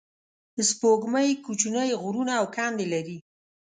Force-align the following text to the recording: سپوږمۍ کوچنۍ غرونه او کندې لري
سپوږمۍ 0.69 1.29
کوچنۍ 1.45 1.89
غرونه 2.01 2.33
او 2.41 2.45
کندې 2.55 2.85
لري 2.93 3.17